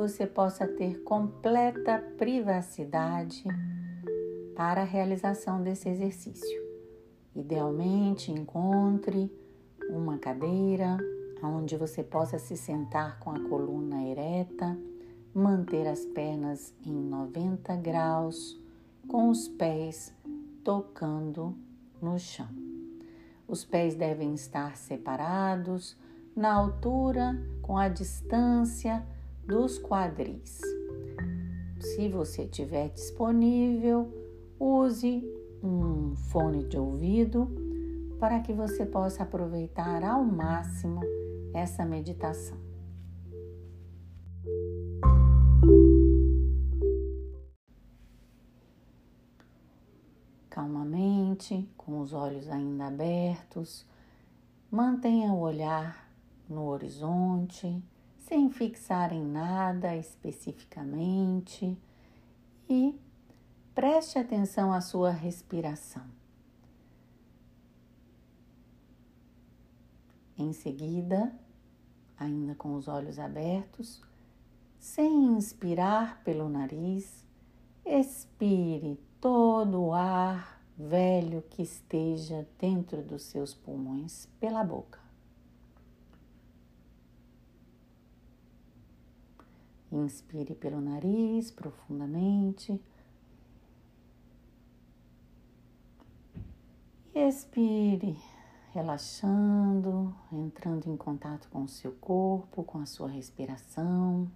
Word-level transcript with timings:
você 0.00 0.26
possa 0.26 0.66
ter 0.66 1.02
completa 1.02 2.02
privacidade 2.16 3.44
para 4.56 4.80
a 4.80 4.84
realização 4.84 5.62
desse 5.62 5.90
exercício. 5.90 6.58
Idealmente, 7.36 8.32
encontre 8.32 9.30
uma 9.90 10.16
cadeira 10.16 10.96
onde 11.42 11.76
você 11.76 12.02
possa 12.02 12.38
se 12.38 12.56
sentar 12.56 13.18
com 13.18 13.30
a 13.30 13.40
coluna 13.40 14.02
ereta, 14.02 14.74
manter 15.34 15.86
as 15.86 16.06
pernas 16.06 16.74
em 16.82 16.94
90 16.94 17.76
graus, 17.76 18.58
com 19.06 19.28
os 19.28 19.48
pés 19.48 20.14
tocando 20.64 21.54
no 22.00 22.18
chão. 22.18 22.48
Os 23.46 23.66
pés 23.66 23.94
devem 23.94 24.32
estar 24.32 24.78
separados 24.78 25.94
na 26.34 26.54
altura 26.54 27.38
com 27.60 27.76
a 27.76 27.88
distância 27.88 29.06
dos 29.50 29.80
quadris. 29.80 30.60
Se 31.80 32.08
você 32.08 32.46
tiver 32.46 32.90
disponível, 32.90 34.08
use 34.60 35.28
um 35.60 36.14
fone 36.14 36.62
de 36.68 36.78
ouvido 36.78 37.50
para 38.20 38.38
que 38.38 38.52
você 38.52 38.86
possa 38.86 39.24
aproveitar 39.24 40.04
ao 40.04 40.22
máximo 40.22 41.00
essa 41.52 41.84
meditação. 41.84 42.56
Calmamente, 50.48 51.68
com 51.76 51.98
os 52.00 52.12
olhos 52.12 52.48
ainda 52.48 52.86
abertos, 52.86 53.84
mantenha 54.70 55.32
o 55.32 55.40
olhar 55.40 56.08
no 56.48 56.66
horizonte 56.66 57.82
sem 58.30 58.48
fixar 58.48 59.12
em 59.12 59.26
nada 59.26 59.96
especificamente 59.96 61.76
e 62.68 62.96
preste 63.74 64.20
atenção 64.20 64.72
à 64.72 64.80
sua 64.80 65.10
respiração. 65.10 66.04
Em 70.38 70.52
seguida, 70.52 71.34
ainda 72.16 72.54
com 72.54 72.76
os 72.76 72.86
olhos 72.86 73.18
abertos, 73.18 74.00
sem 74.78 75.36
inspirar 75.36 76.22
pelo 76.22 76.48
nariz, 76.48 77.26
expire 77.84 78.96
todo 79.20 79.86
o 79.86 79.92
ar 79.92 80.62
velho 80.78 81.42
que 81.50 81.62
esteja 81.62 82.46
dentro 82.60 83.02
dos 83.02 83.22
seus 83.22 83.52
pulmões 83.52 84.28
pela 84.38 84.62
boca. 84.62 84.99
Inspire 89.92 90.54
pelo 90.54 90.80
nariz 90.80 91.50
profundamente. 91.50 92.80
E 97.12 97.18
expire, 97.28 98.16
relaxando, 98.72 100.14
entrando 100.32 100.88
em 100.88 100.96
contato 100.96 101.48
com 101.50 101.64
o 101.64 101.68
seu 101.68 101.92
corpo, 101.92 102.62
com 102.62 102.78
a 102.78 102.86
sua 102.86 103.08
respiração. 103.08 104.30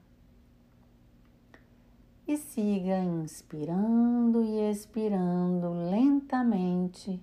E 2.26 2.36
siga 2.36 2.98
inspirando 2.98 4.42
e 4.42 4.70
expirando 4.70 5.72
lentamente 5.90 7.22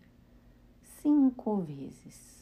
cinco 1.01 1.57
vezes. 1.57 2.40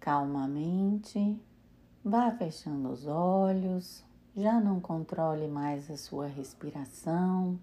Calmamente, 0.00 1.38
vá 2.02 2.30
fechando 2.30 2.88
os 2.88 3.06
olhos, 3.06 4.02
já 4.34 4.58
não 4.58 4.80
controle 4.80 5.46
mais 5.46 5.90
a 5.90 5.96
sua 5.96 6.26
respiração. 6.26 7.58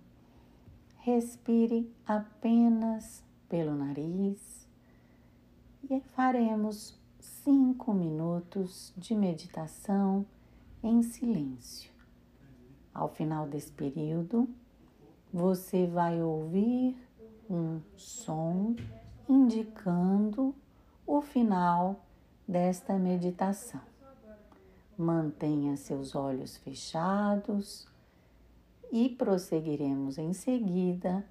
Respire 1.00 1.92
apenas 2.06 3.24
pelo 3.50 3.76
nariz 3.76 4.68
e 5.90 6.00
faremos 6.16 6.96
cinco 7.20 7.94
minutos 7.94 8.94
de 8.96 9.16
meditação 9.16 10.26
em 10.84 11.02
silêncio. 11.02 11.92
Ao 12.94 13.08
final 13.08 13.48
desse 13.48 13.72
período, 13.72 14.50
você 15.34 15.88
vai 15.88 16.22
ouvir 16.22 16.96
um 17.50 17.80
som 17.96 18.76
indicando 19.30 20.54
o 21.06 21.22
final 21.22 22.07
desta 22.48 22.94
meditação. 22.94 23.82
Mantenha 24.98 25.76
seus 25.78 26.16
olhos 26.16 26.58
fechados 26.58 27.88
e 28.92 29.10
prosseguiremos 29.10 30.18
em 30.18 30.34
seguida 30.34 31.24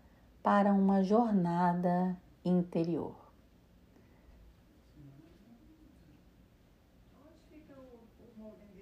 para 0.43 0.73
uma 0.73 1.03
jornada 1.03 2.17
interior. 2.45 3.17
Onde 7.25 7.41
fica 7.51 7.75
o, 7.75 8.43
o 8.43 8.76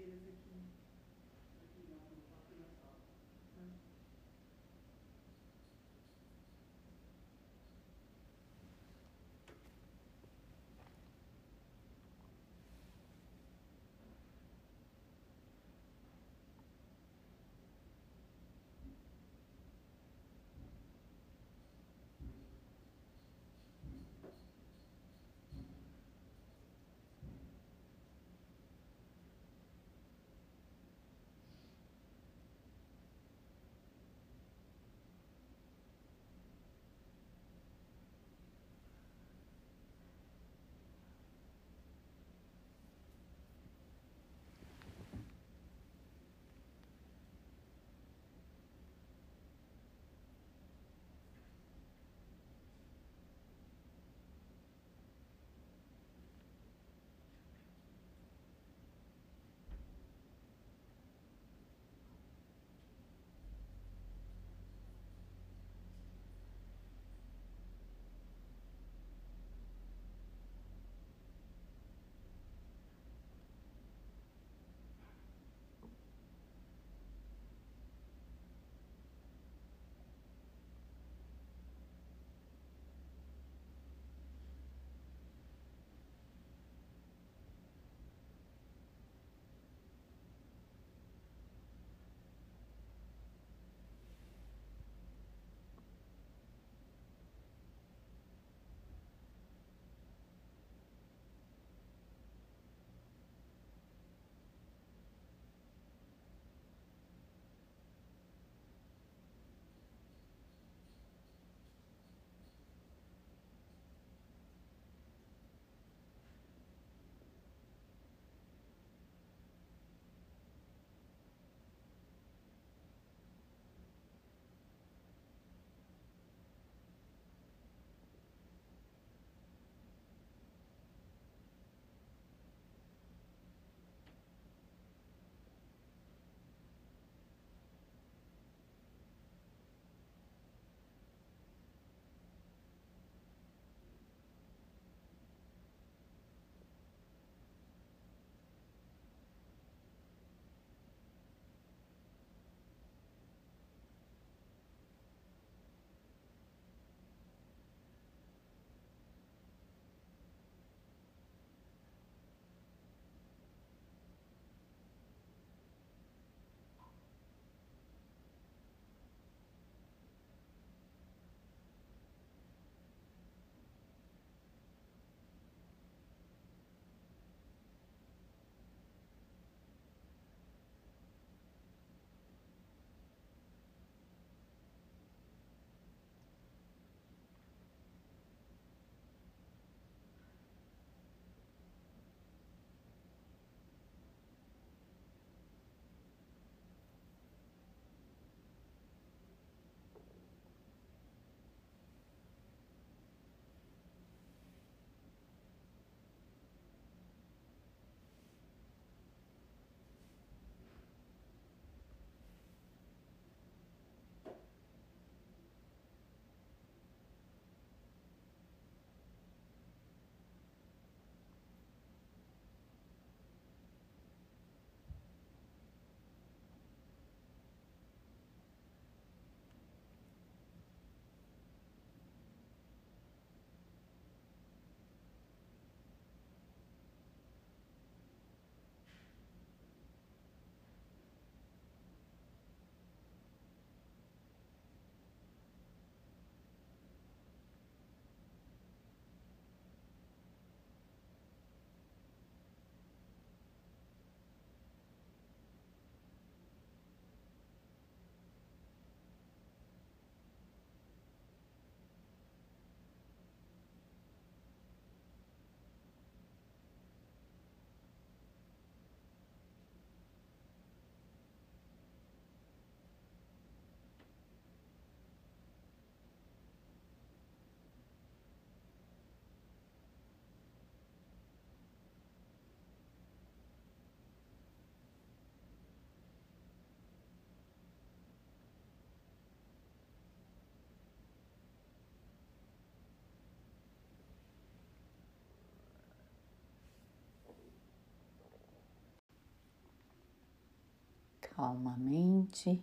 calmamente, 301.35 302.63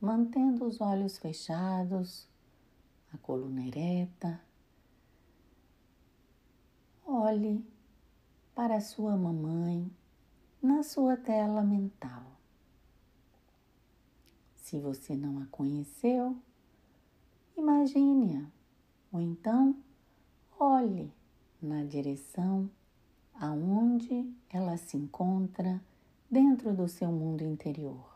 mantendo 0.00 0.66
os 0.66 0.80
olhos 0.80 1.16
fechados, 1.16 2.28
a 3.12 3.18
coluna 3.18 3.66
ereta. 3.66 4.40
Olhe 7.06 7.64
para 8.54 8.80
sua 8.80 9.16
mamãe 9.16 9.90
na 10.62 10.82
sua 10.82 11.16
tela 11.16 11.62
mental. 11.62 12.24
Se 14.56 14.80
você 14.80 15.14
não 15.14 15.40
a 15.40 15.46
conheceu, 15.46 16.36
imagine-a, 17.56 18.46
ou 19.12 19.20
então 19.20 19.76
olhe 20.58 21.12
na 21.60 21.84
direção 21.84 22.68
aonde 23.34 24.32
ela 24.48 24.76
se 24.76 24.96
encontra 24.96 25.80
dentro 26.34 26.74
do 26.74 26.88
seu 26.88 27.12
mundo 27.12 27.44
interior. 27.44 28.12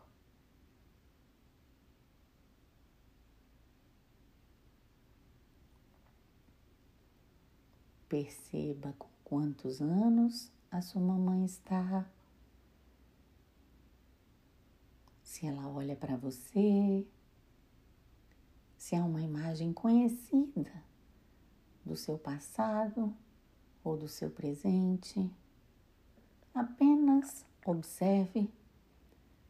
Perceba 8.09 8.93
com 8.99 9.07
quantos 9.23 9.81
anos 9.81 10.51
a 10.69 10.81
sua 10.81 11.01
mamãe 11.01 11.45
está. 11.45 12.05
Se 15.23 15.45
ela 15.45 15.69
olha 15.69 15.95
para 15.95 16.17
você, 16.17 17.07
se 18.77 18.95
é 18.95 19.01
uma 19.01 19.21
imagem 19.21 19.71
conhecida 19.71 20.83
do 21.85 21.95
seu 21.95 22.17
passado 22.17 23.15
ou 23.81 23.95
do 23.95 24.09
seu 24.09 24.29
presente. 24.29 25.31
Apenas 26.53 27.47
observe 27.69 28.49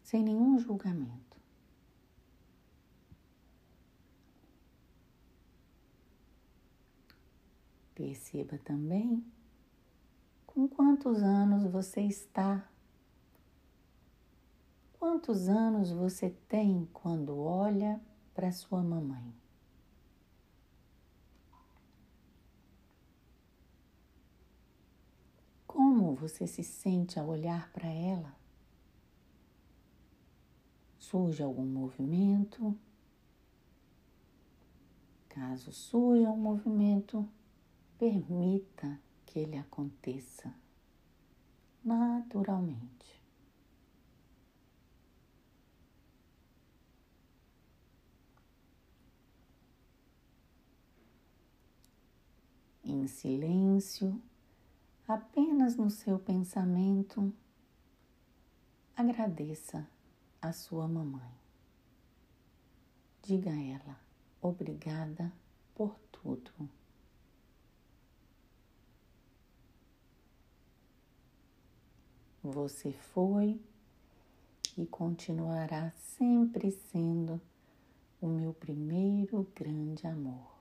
sem 0.03 0.23
nenhum 0.23 0.57
julgamento. 0.59 1.37
Perceba 7.93 8.57
também 8.59 9.23
com 10.45 10.67
quantos 10.67 11.21
anos 11.21 11.69
você 11.71 12.01
está. 12.01 12.67
Quantos 14.97 15.47
anos 15.47 15.91
você 15.91 16.29
tem 16.47 16.87
quando 16.91 17.37
olha 17.37 18.01
para 18.33 18.51
sua 18.51 18.81
mamãe? 18.81 19.38
Como 25.99 26.15
você 26.15 26.47
se 26.47 26.63
sente 26.63 27.19
ao 27.19 27.27
olhar 27.27 27.69
para 27.73 27.89
ela? 27.89 28.33
Surge 30.97 31.43
algum 31.43 31.65
movimento? 31.65 32.73
Caso 35.27 35.73
surja 35.73 36.29
um 36.29 36.37
movimento, 36.37 37.27
permita 37.97 38.97
que 39.25 39.39
ele 39.39 39.57
aconteça 39.57 40.55
naturalmente. 41.83 43.21
Em 52.85 53.05
silêncio, 53.05 54.17
apenas 55.09 55.75
no 55.75 55.89
seu 55.89 56.19
pensamento, 56.19 57.33
agradeça 58.95 59.89
a 60.39 60.53
sua 60.53 60.87
mamãe. 60.87 61.33
Diga 63.23 63.49
a 63.49 63.59
ela 63.59 63.99
obrigada 64.39 65.33
por 65.73 65.99
tudo. 66.11 66.51
Você 72.43 72.93
foi 72.93 73.59
e 74.77 74.85
continuará 74.85 75.91
sempre 75.95 76.71
sendo 76.71 77.41
o 78.21 78.27
meu 78.27 78.53
primeiro 78.53 79.51
grande 79.55 80.05
amor. 80.05 80.58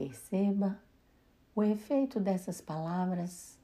Perceba 0.00 0.82
o 1.54 1.62
efeito 1.62 2.18
dessas 2.18 2.58
palavras 2.58 3.58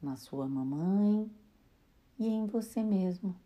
na 0.00 0.16
sua 0.16 0.48
mamãe 0.48 1.30
e 2.18 2.26
em 2.26 2.46
você 2.46 2.82
mesmo. 2.82 3.36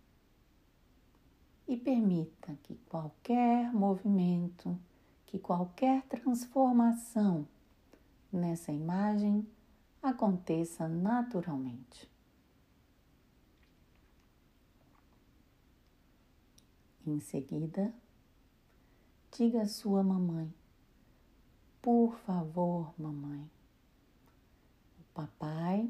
E 1.66 1.76
permita 1.76 2.56
que 2.62 2.76
qualquer 2.88 3.72
movimento 3.74 4.78
que 5.26 5.40
qualquer 5.40 6.04
transformação 6.04 7.48
nessa 8.32 8.70
imagem 8.70 9.44
aconteça 10.00 10.86
naturalmente. 10.86 12.08
Em 17.04 17.18
seguida, 17.18 17.92
diga 19.36 19.62
à 19.62 19.66
sua 19.66 20.04
mamãe: 20.04 20.54
Por 21.86 22.16
favor, 22.26 22.92
mamãe, 22.98 23.48
o 24.98 25.04
papai 25.14 25.88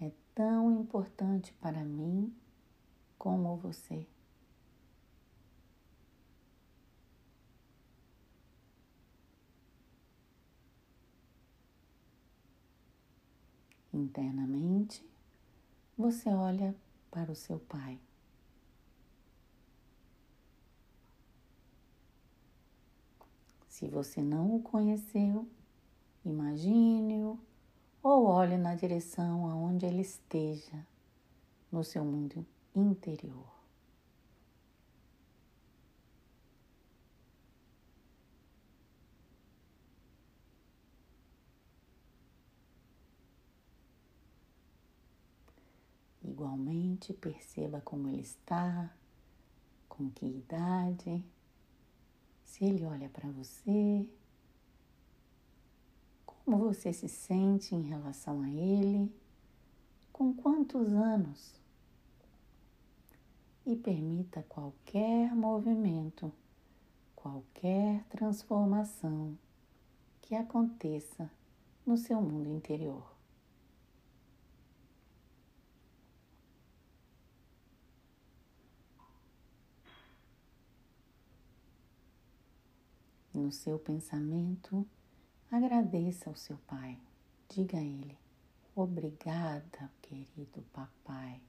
é 0.00 0.12
tão 0.36 0.70
importante 0.70 1.52
para 1.54 1.82
mim 1.82 2.32
como 3.18 3.56
você. 3.56 4.06
Internamente, 13.92 15.04
você 15.98 16.28
olha 16.28 16.72
para 17.10 17.32
o 17.32 17.34
seu 17.34 17.58
pai. 17.58 17.98
Se 23.80 23.88
você 23.88 24.20
não 24.20 24.56
o 24.56 24.62
conheceu, 24.62 25.48
imagine-o 26.22 27.40
ou 28.02 28.26
olhe 28.26 28.58
na 28.58 28.74
direção 28.74 29.48
aonde 29.48 29.86
ele 29.86 30.02
esteja 30.02 30.86
no 31.72 31.82
seu 31.82 32.04
mundo 32.04 32.46
interior. 32.74 33.48
Igualmente, 46.22 47.14
perceba 47.14 47.80
como 47.80 48.10
ele 48.10 48.20
está, 48.20 48.94
com 49.88 50.10
que 50.10 50.26
idade, 50.26 51.24
se 52.60 52.66
ele 52.66 52.84
olha 52.84 53.08
para 53.08 53.26
você, 53.30 54.06
como 56.26 56.58
você 56.58 56.92
se 56.92 57.08
sente 57.08 57.74
em 57.74 57.80
relação 57.80 58.42
a 58.42 58.50
ele, 58.50 59.10
com 60.12 60.34
quantos 60.34 60.92
anos. 60.92 61.54
E 63.64 63.74
permita 63.74 64.42
qualquer 64.42 65.34
movimento, 65.34 66.30
qualquer 67.16 68.04
transformação 68.10 69.38
que 70.20 70.34
aconteça 70.34 71.30
no 71.86 71.96
seu 71.96 72.20
mundo 72.20 72.50
interior. 72.50 73.09
No 83.40 83.50
seu 83.50 83.78
pensamento, 83.78 84.86
agradeça 85.50 86.28
ao 86.28 86.36
seu 86.36 86.58
pai. 86.66 87.00
Diga 87.48 87.78
a 87.78 87.82
ele: 87.82 88.16
Obrigada, 88.76 89.90
querido 90.02 90.62
papai. 90.72 91.40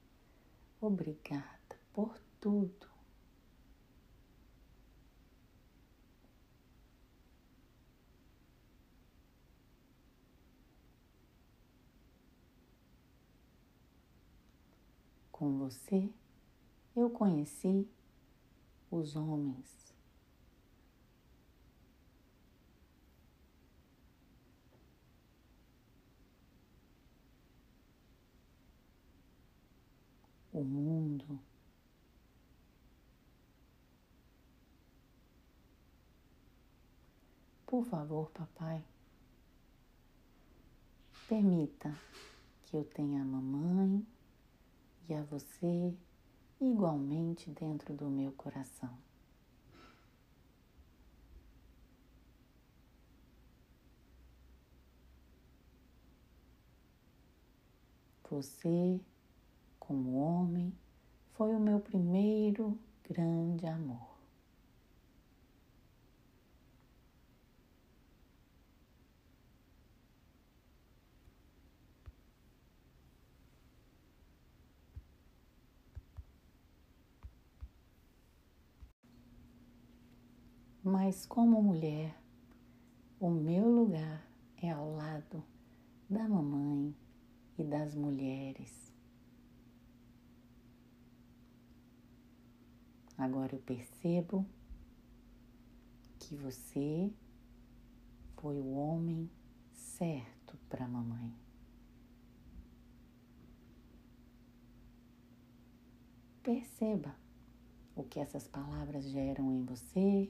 Obrigada 0.80 1.78
por 1.94 2.18
tudo. 2.40 2.90
Com 15.32 15.58
você, 15.58 16.10
eu 16.96 17.10
conheci 17.10 17.88
os 18.92 19.16
homens 19.16 19.91
o 30.54 30.64
mundo. 30.64 31.40
Por 37.66 37.86
favor, 37.86 38.30
papai, 38.32 38.84
permita 41.28 41.98
que 42.66 42.76
eu 42.76 42.84
tenha 42.84 43.22
a 43.22 43.26
mamãe 43.26 44.06
e 45.08 45.14
a 45.14 45.24
você 45.24 45.96
igualmente 46.60 47.50
dentro 47.50 47.94
do 47.96 48.10
meu 48.10 48.32
coração. 48.34 48.98
Você, 58.30 59.02
como 59.82 60.16
homem, 60.16 60.72
foi 61.34 61.54
o 61.56 61.60
meu 61.60 61.80
primeiro 61.80 62.78
grande 63.04 63.66
amor. 63.66 64.12
Mas 80.84 81.26
como 81.26 81.62
mulher, 81.62 82.16
o 83.20 83.30
meu 83.30 83.68
lugar 83.70 84.26
é 84.62 84.72
ao 84.72 84.96
lado 84.96 85.44
da 86.10 86.28
mamãe 86.28 86.96
e 87.58 87.64
das 87.64 87.96
mulheres. 87.96 88.91
Agora 93.22 93.54
eu 93.54 93.60
percebo 93.60 94.44
que 96.18 96.36
você 96.36 97.14
foi 98.38 98.60
o 98.60 98.74
homem 98.74 99.30
certo 99.72 100.58
para 100.68 100.88
mamãe. 100.88 101.32
Perceba 106.42 107.16
o 107.96 108.02
que 108.02 108.20
essas 108.20 108.48
palavras 108.48 109.04
geram 109.04 109.52
em 109.52 109.66
você 109.66 110.28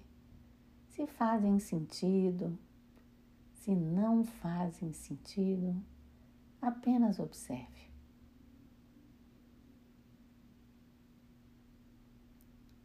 se 0.89 1.07
fazem 1.07 1.59
sentido, 1.59 2.59
se 3.53 3.73
não 3.73 4.25
fazem 4.25 4.91
sentido, 4.91 5.81
apenas 6.61 7.19
observe. 7.19 7.89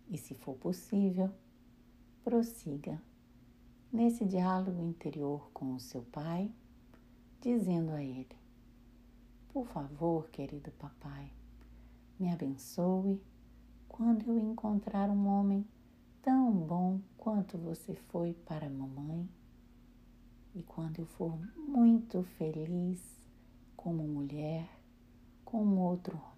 E 0.09 0.17
se 0.17 0.35
for 0.35 0.55
possível, 0.57 1.31
prossiga 2.23 3.01
nesse 3.93 4.25
diálogo 4.25 4.83
interior 4.83 5.51
com 5.53 5.75
o 5.75 5.81
seu 5.81 6.03
pai, 6.03 6.51
dizendo 7.41 7.93
a 7.93 8.03
ele: 8.03 8.37
Por 9.49 9.67
favor, 9.67 10.29
querido 10.31 10.71
papai, 10.73 11.33
me 12.19 12.33
abençoe 12.33 13.21
quando 13.89 14.31
eu 14.31 14.39
encontrar 14.39 15.11
um 15.11 15.27
homem 15.27 15.67
tão 16.23 16.53
bom 16.53 17.01
quanto 17.17 17.57
você 17.57 17.95
foi 17.95 18.35
para 18.35 18.69
mamãe 18.69 19.29
e 20.55 20.63
quando 20.63 21.01
eu 21.01 21.07
for 21.07 21.39
muito 21.57 22.23
feliz 22.39 23.01
como 23.77 24.03
mulher 24.03 24.69
com 25.45 25.79
outro 25.79 26.17
homem. 26.17 26.36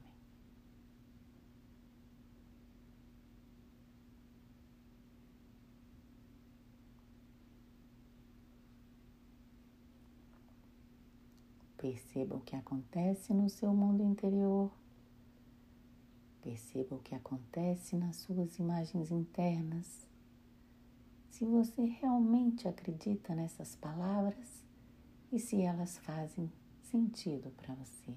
Perceba 11.88 12.36
o 12.36 12.40
que 12.42 12.54
acontece 12.54 13.32
no 13.32 13.48
seu 13.48 13.72
mundo 13.72 14.02
interior 14.02 14.70
Perceba 16.42 16.96
o 16.96 16.98
que 16.98 17.14
acontece 17.14 17.96
nas 17.96 18.16
suas 18.16 18.58
imagens 18.58 19.10
internas. 19.10 20.06
Se 21.30 21.46
você 21.46 21.86
realmente 21.86 22.68
acredita 22.68 23.34
nessas 23.34 23.74
palavras 23.74 24.62
e 25.32 25.38
se 25.38 25.62
elas 25.62 25.96
fazem 25.96 26.52
sentido 26.82 27.50
para 27.52 27.74
você. 27.74 28.14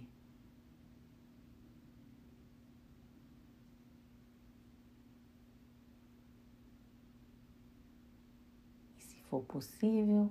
E 8.98 9.02
se 9.02 9.16
for 9.24 9.42
possível, 9.44 10.30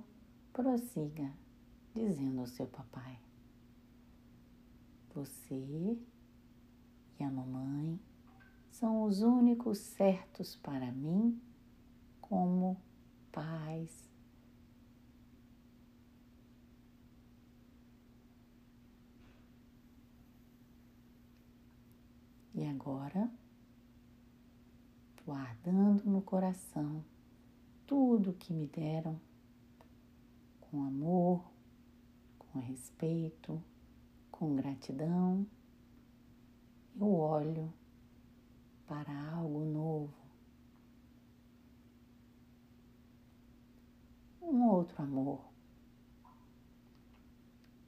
prossiga 0.53 1.31
dizendo 1.93 2.41
ao 2.41 2.47
seu 2.47 2.67
papai: 2.67 3.19
Você 5.13 5.97
e 7.19 7.23
a 7.23 7.29
mamãe 7.29 7.99
são 8.69 9.03
os 9.03 9.21
únicos 9.21 9.77
certos 9.77 10.55
para 10.55 10.91
mim 10.91 11.39
como 12.21 12.81
pais. 13.31 14.09
E 22.55 22.65
agora, 22.65 23.29
guardando 25.25 26.05
no 26.05 26.21
coração 26.21 27.03
tudo 27.85 28.33
que 28.33 28.53
me 28.53 28.67
deram 28.67 29.19
com 30.61 30.83
amor, 30.83 31.43
com 32.39 32.59
respeito, 32.59 33.61
com 34.41 34.55
gratidão 34.55 35.45
eu 36.99 37.13
olho 37.13 37.71
para 38.87 39.13
algo 39.33 39.63
novo, 39.63 40.17
um 44.41 44.67
outro 44.67 45.03
amor, 45.03 45.45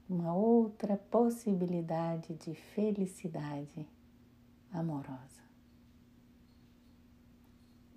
uma 0.08 0.36
outra 0.36 0.96
possibilidade 0.96 2.36
de 2.36 2.54
felicidade 2.54 3.90
amorosa. 4.72 5.42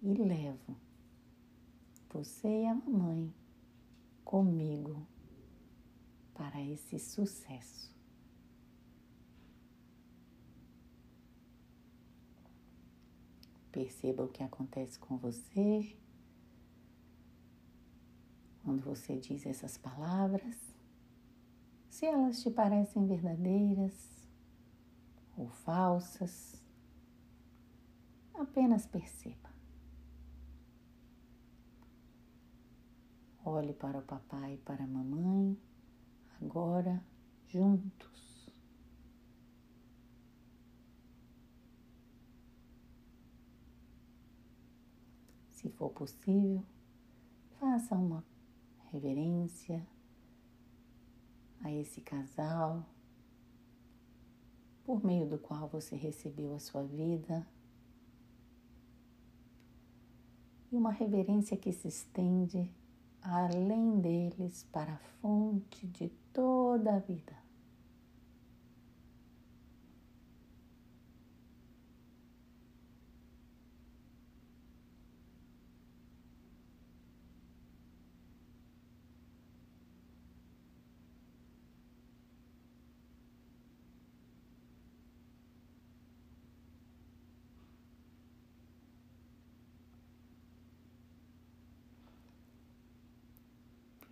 E 0.03 0.15
levo 0.15 0.75
você 2.09 2.63
e 2.63 2.67
a 2.67 2.75
mamãe 2.75 3.31
comigo 4.25 5.07
para 6.33 6.59
esse 6.63 6.99
sucesso. 6.99 7.96
Perceba 13.77 14.25
o 14.25 14.29
que 14.29 14.43
acontece 14.43 14.99
com 14.99 15.19
você 15.19 15.95
quando 18.65 18.81
você 18.81 19.19
diz 19.19 19.45
essas 19.45 19.77
palavras. 19.77 20.75
Se 21.91 22.07
elas 22.07 22.41
te 22.41 22.51
parecem 22.51 23.07
verdadeiras 23.07 24.27
ou 25.37 25.51
falsas, 25.51 26.65
apenas 28.33 28.87
perceba. 28.87 29.51
Olhe 33.45 33.75
para 33.75 33.99
o 33.99 34.03
papai 34.03 34.55
e 34.55 34.59
para 34.59 34.85
a 34.85 34.87
mamãe, 34.87 35.55
agora 36.41 37.05
juntos. 37.47 38.26
Se 45.67 45.73
for 45.73 45.91
possível, 45.91 46.63
faça 47.59 47.97
uma 47.97 48.25
reverência 48.93 49.85
a 51.61 51.73
esse 51.73 52.01
casal 52.01 52.87
por 54.85 55.05
meio 55.05 55.29
do 55.29 55.39
qual 55.39 55.67
você 55.67 55.97
recebeu 55.97 56.55
a 56.55 56.61
sua 56.61 56.85
vida. 56.85 57.45
E 60.71 60.77
uma 60.77 60.93
reverência 60.93 61.57
que 61.57 61.73
se 61.73 61.89
estende 61.89 62.71
além 63.21 63.99
deles 63.99 64.63
para 64.71 64.93
a 64.93 64.99
fonte 65.21 65.85
de 65.89 66.11
toda 66.33 66.95
a 66.95 67.01
vida. 67.01 67.46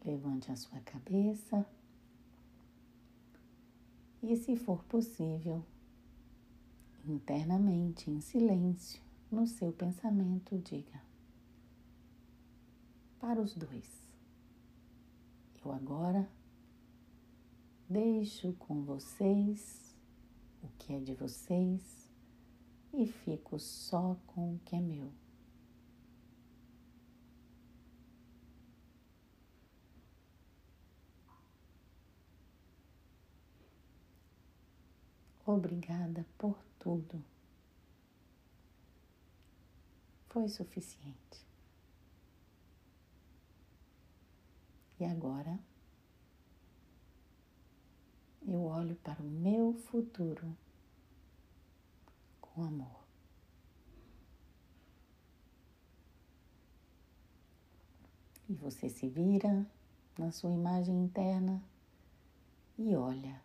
Levante 0.04 0.50
a 0.50 0.56
sua 0.56 0.80
cabeça 0.80 1.66
e, 4.22 4.36
se 4.36 4.56
for 4.56 4.82
possível, 4.84 5.64
internamente, 7.06 8.10
em 8.10 8.20
silêncio, 8.20 9.02
no 9.30 9.46
seu 9.46 9.72
pensamento, 9.72 10.58
diga 10.58 11.02
para 13.20 13.40
os 13.40 13.54
dois: 13.54 13.88
Eu 15.64 15.72
agora 15.72 16.28
deixo 17.88 18.52
com 18.54 18.82
vocês 18.82 19.94
o 20.62 20.68
que 20.78 20.94
é 20.94 21.00
de 21.00 21.14
vocês 21.14 22.10
e 22.92 23.06
fico 23.06 23.58
só 23.58 24.16
com 24.26 24.54
o 24.54 24.60
que 24.64 24.76
é 24.76 24.80
meu. 24.80 25.10
Obrigada 35.46 36.24
por 36.38 36.56
tudo. 36.78 37.22
Foi 40.28 40.48
suficiente. 40.48 41.44
E 44.98 45.04
agora 45.04 45.58
eu 48.46 48.62
olho 48.64 48.96
para 48.96 49.20
o 49.20 49.24
meu 49.24 49.74
futuro 49.74 50.56
com 52.40 52.62
amor. 52.62 53.04
E 58.48 58.54
você 58.54 58.88
se 58.88 59.08
vira 59.08 59.66
na 60.18 60.30
sua 60.30 60.50
imagem 60.50 61.04
interna 61.04 61.62
e 62.78 62.94
olha 62.94 63.43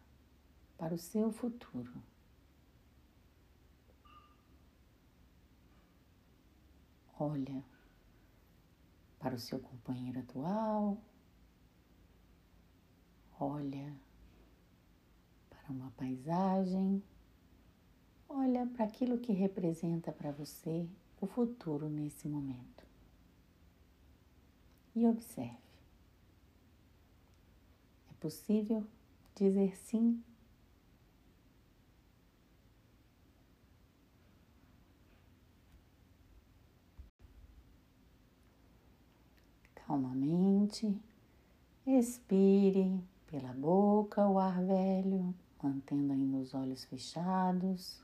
para 0.80 0.96
o 0.96 0.98
seu 0.98 1.30
futuro. 1.30 2.02
Olha 7.20 7.62
para 9.20 9.36
o 9.36 9.40
seu 9.40 9.60
companheiro 9.60 10.20
atual, 10.22 10.98
olha 13.38 13.94
para 15.50 15.74
uma 15.74 15.92
paisagem, 15.92 17.04
olha 18.30 18.66
para 18.66 18.86
aquilo 18.86 19.20
que 19.20 19.34
representa 19.34 20.14
para 20.14 20.32
você 20.32 20.88
o 21.20 21.28
futuro 21.28 21.90
nesse 21.90 22.30
momento. 22.30 22.88
E 24.96 25.06
observe. 25.06 25.58
É 28.10 28.14
possível 28.22 28.88
dizer 29.36 29.76
sim 29.76 30.24
calmamente, 39.90 41.02
expire 41.84 43.04
pela 43.26 43.52
boca 43.54 44.28
o 44.28 44.38
ar 44.38 44.64
velho, 44.64 45.34
mantendo 45.64 46.14
ainda 46.14 46.38
os 46.38 46.54
olhos 46.54 46.86
fechados. 46.86 48.00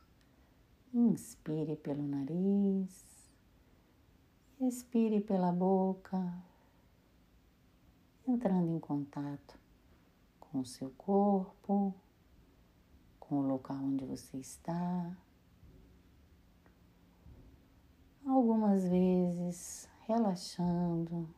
Inspire 0.91 1.75
pelo 1.75 2.01
nariz, 2.01 3.29
expire 4.59 5.21
pela 5.21 5.51
boca, 5.51 6.33
entrando 8.27 8.71
em 8.71 8.79
contato 8.79 9.59
com 10.39 10.61
o 10.61 10.65
seu 10.65 10.89
corpo, 10.97 11.93
com 13.19 13.41
o 13.41 13.47
local 13.47 13.77
onde 13.77 14.05
você 14.05 14.37
está. 14.37 15.15
Algumas 18.25 18.87
vezes 18.87 19.87
relaxando 20.07 21.29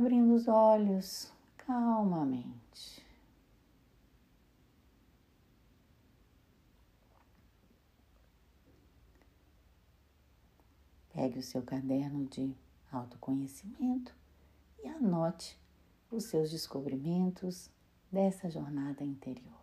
abrindo 0.00 0.34
os 0.34 0.48
olhos 0.48 1.30
calmamente. 1.58 3.04
Pegue 11.12 11.38
o 11.38 11.42
seu 11.42 11.62
caderno 11.62 12.24
de 12.28 12.56
autoconhecimento 12.90 14.14
e 14.82 14.88
anote 14.88 15.58
os 16.10 16.24
seus 16.24 16.50
descobrimentos 16.50 17.68
dessa 18.10 18.48
jornada 18.48 19.04
interior. 19.04 19.60